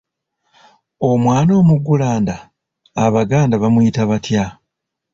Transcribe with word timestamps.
Omwana 1.09 1.51
omuggulanda, 1.61 2.35
Abaganda 3.05 3.55
bamuyita 3.61 4.01
batya? 4.09 4.45